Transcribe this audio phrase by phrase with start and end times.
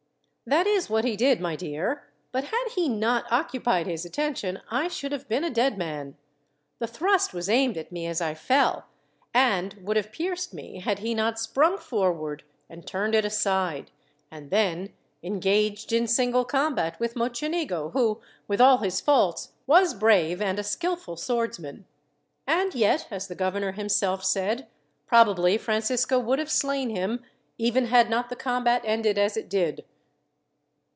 [0.47, 4.89] "That is what he did, my dear; but had he not occupied his attention I
[4.89, 6.17] should have been a dead man.
[6.79, 8.87] The thrust was aimed at me as I fell,
[9.33, 13.91] and would have pierced me had he not sprung forward and turned it aside,
[14.29, 14.89] and then
[15.23, 20.63] engaged in single combat with Mocenigo, who, with all his faults, was brave and a
[20.63, 21.85] skillful swordsman;
[22.45, 24.67] and yet, as the governor himself said,
[25.05, 27.23] probably Francisco would have slain him,
[27.57, 29.85] even had not the combat ended as it did.